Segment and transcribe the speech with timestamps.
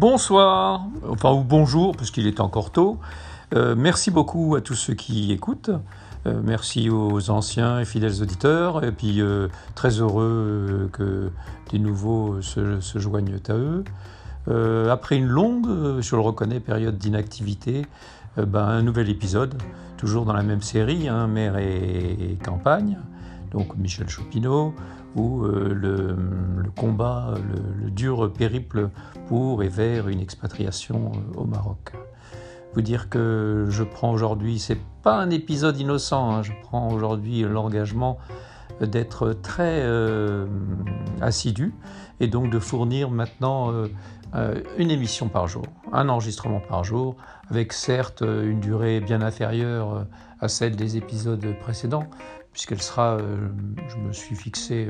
[0.00, 2.98] bonsoir, enfin ou bonjour, parce qu'il est encore tôt.
[3.54, 5.70] Euh, merci beaucoup à tous ceux qui écoutent.
[6.26, 8.82] Euh, merci aux anciens et fidèles auditeurs.
[8.82, 11.30] Et puis euh, très heureux que
[11.70, 13.84] des nouveaux se, joignent à eux.
[14.90, 15.68] après une longue,
[16.00, 17.84] je le reconnais, période d'inactivité,
[18.38, 19.54] ben, un nouvel épisode,
[19.98, 22.96] toujours dans la même série, hein, Mère et, campagne,
[23.50, 24.74] donc Michel Chopineau,
[25.16, 27.34] où le, le, combat,
[27.82, 28.90] le, dur périple
[29.26, 31.92] pour et vers une expatriation au Maroc.
[32.74, 37.42] Vous dire que je prends aujourd'hui, c'est pas un épisode innocent, hein, je prends aujourd'hui
[37.42, 38.18] l'engagement
[38.80, 40.46] d'être très euh,
[41.20, 41.74] assidu
[42.20, 43.88] et donc de fournir maintenant euh,
[44.34, 47.16] euh, une émission par jour, un enregistrement par jour,
[47.50, 50.06] avec certes une durée bien inférieure
[50.40, 52.08] à celle des épisodes précédents,
[52.52, 53.18] puisqu'elle sera,
[53.88, 54.88] je me suis fixé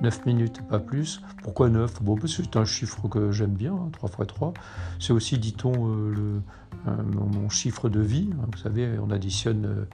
[0.00, 1.20] 9 minutes, pas plus.
[1.42, 4.54] Pourquoi 9 Bon, c'est un chiffre que j'aime bien, 3 x 3.
[4.98, 6.40] C'est aussi, dit-on, le,
[6.86, 8.30] mon, chiffre de vie.
[8.32, 9.86] Hein, vous savez, on additionne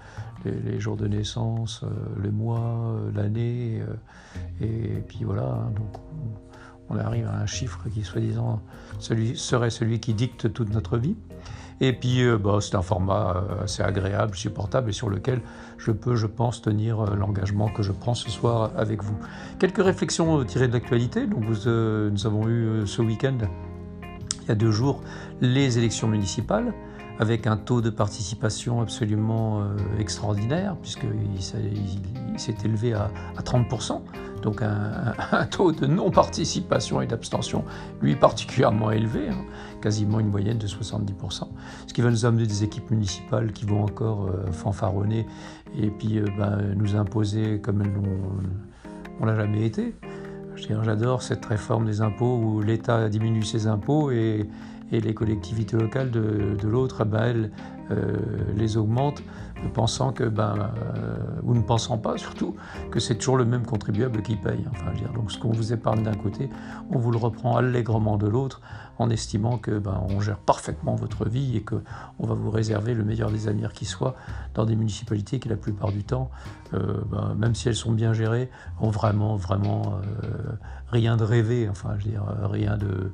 [0.46, 1.88] euh, les, jours de naissance, euh,
[2.22, 3.82] les mois, euh, l'année,
[4.60, 5.42] et, puis voilà.
[5.42, 6.38] Hein, donc on,
[6.94, 8.62] arrive à un chiffre qui, soi-disant,
[8.98, 11.16] serait celui qui dicte toute notre vie.
[11.80, 15.42] Et puis, bah, c'est un format assez agréable, supportable et sur lequel
[15.76, 19.18] je peux, je pense, tenir l'engagement que je prends ce soir avec vous.
[19.58, 21.26] Quelques réflexions tirées de l'actualité.
[21.26, 23.38] Donc, nous avons eu ce week-end
[24.46, 25.02] il y a deux jours
[25.40, 26.72] les élections municipales
[27.18, 33.10] avec un taux de participation absolument euh, extraordinaire, puisqu'il s'est élevé à,
[33.42, 34.02] 30%,
[34.42, 34.62] donc
[35.32, 37.64] un, taux de non-participation et d'abstention,
[38.00, 39.44] lui, particulièrement élevé, hein,
[39.80, 41.48] quasiment une moyenne de 70%,
[41.86, 45.26] ce qui va nous amener des équipes municipales qui vont encore euh, fanfaronner
[45.78, 47.92] et puis euh, ben, nous imposer comme elles
[49.18, 49.94] on l'a jamais été.
[50.56, 54.48] J'adore cette réforme des impôts où l'État diminue ses impôts et,
[54.92, 57.50] les collectivités locales de, l'autre, ben, elles
[57.90, 58.16] euh,
[58.56, 59.22] les augmentent,
[59.72, 62.56] pensant que, ben, euh, ou ne pensant pas surtout,
[62.90, 64.64] que c'est toujours le même contribuable qui paye.
[64.70, 66.50] Enfin, dire, donc ce qu'on vous épargne d'un côté,
[66.90, 68.60] on vous le reprend allègrement de l'autre,
[68.98, 71.76] en estimant que ben, on gère parfaitement votre vie et que
[72.18, 74.16] on va vous réserver le meilleur des amers qui soit
[74.54, 76.30] dans des municipalités qui la plupart du temps,
[76.74, 80.00] euh, ben, même si elles sont bien gérées, ont vraiment vraiment
[80.88, 81.68] rien de rêvé.
[81.68, 83.12] Enfin, je dire, rien de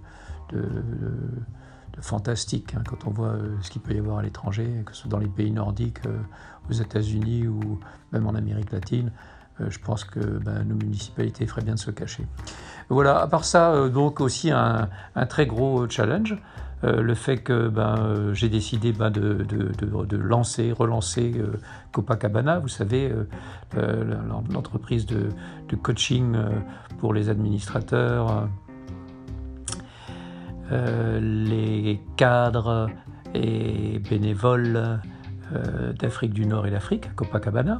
[2.00, 5.02] fantastique hein, quand on voit euh, ce qu'il peut y avoir à l'étranger, que ce
[5.02, 6.18] soit dans les pays nordiques, euh,
[6.70, 7.80] aux États-Unis ou
[8.12, 9.12] même en Amérique latine.
[9.60, 12.26] Euh, je pense que ben, nos municipalités feraient bien de se cacher.
[12.88, 14.88] Voilà, à part ça, donc aussi un,
[15.28, 16.36] très gros challenge.
[16.82, 21.40] le fait que ben, j'ai décidé ben, de, de, lancer, relancer
[21.92, 23.14] Copacabana, vous savez,
[24.50, 25.28] l'entreprise de,
[25.82, 26.36] coaching
[26.98, 28.48] pour les administrateurs,
[31.20, 32.88] les cadres
[33.34, 35.00] et bénévoles
[35.54, 37.78] euh, d'Afrique du Nord et d'Afrique, Copacabana.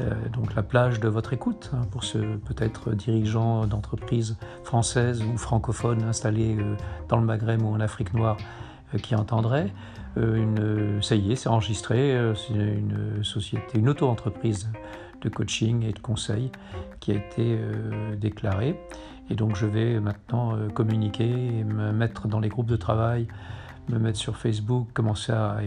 [0.00, 5.36] Euh, donc la plage de votre écoute hein, pour ce peut-être dirigeants d'entreprises françaises ou
[5.36, 6.56] francophones installés
[7.08, 8.36] dans le Maghreb ou en Afrique noire
[9.02, 9.72] qui entendraient.
[10.16, 14.70] Une, ça y est, c'est enregistré, c'est une société, une auto-entreprise
[15.22, 16.52] de coaching et de conseil
[17.00, 17.58] qui a été
[18.16, 18.78] déclarée.
[19.30, 21.26] Et donc je vais maintenant euh, communiquer
[21.64, 23.26] me mettre dans les groupes de travail,
[23.88, 25.58] me mettre sur Facebook, commencer à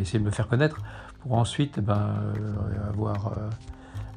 [0.00, 0.80] essayer de me faire connaître
[1.20, 3.50] pour ensuite eh ben, euh, avoir euh,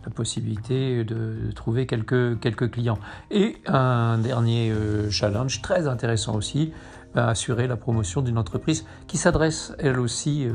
[0.06, 3.00] la possibilité de trouver quelques, quelques clients.
[3.30, 4.72] Et un dernier
[5.10, 6.72] challenge très intéressant aussi,
[7.14, 10.48] ben, assurer la promotion d'une entreprise qui s'adresse elle aussi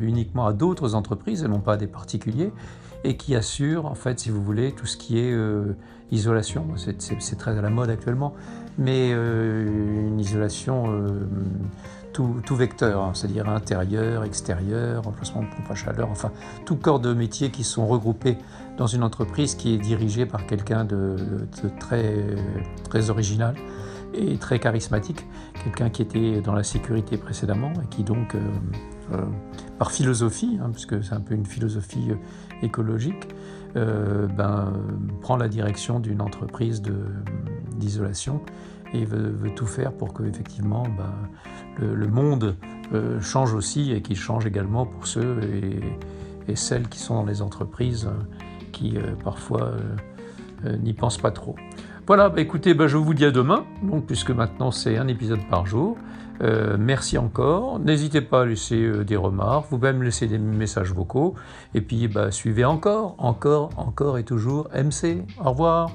[0.00, 2.52] uniquement à d'autres entreprises et non pas à des particuliers
[3.04, 5.32] et qui assure en fait si vous voulez tout ce qui est
[6.12, 8.34] isolation, c'est très à la mode actuellement,
[8.78, 11.26] mais euh, une isolation euh,
[12.12, 16.30] tout, vecteur, hein, c'est-à-dire intérieur, extérieur, remplacement de pompe à chaleur, enfin
[16.66, 18.36] tout corps de métier qui sont regroupés
[18.76, 21.16] dans une entreprise qui est dirigée par quelqu'un de,
[21.78, 22.14] très,
[22.88, 23.54] très original
[24.14, 25.26] et très charismatique,
[25.64, 29.24] quelqu'un qui était dans la sécurité précédemment et qui donc, euh,
[29.78, 32.10] par philosophie, hein, puisque c'est un peu une philosophie
[32.62, 33.28] écologique,
[33.76, 34.72] euh, ben,
[35.20, 36.82] prend la direction d'une entreprise
[37.76, 38.40] d'isolation
[38.92, 41.14] et veut, tout faire pour que effectivement ben,
[41.78, 42.56] le, monde
[42.92, 47.42] euh, change aussi et qu'il change également pour ceux et, celles qui sont dans les
[47.42, 48.10] entreprises
[48.72, 49.74] qui euh, parfois
[50.64, 51.54] n'y pensent pas trop.
[52.10, 55.38] Voilà, bah, écoutez, bah, je vous dis à demain, donc, puisque maintenant c'est un épisode
[55.48, 55.96] par jour.
[56.42, 57.78] Euh, merci encore.
[57.78, 61.36] N'hésitez pas à laisser euh, des remarques, vous pouvez me laisser des messages vocaux.
[61.72, 65.22] Et puis bah, suivez encore, encore, encore et toujours MC.
[65.38, 65.92] Au revoir.